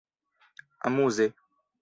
[0.87, 1.25] amuze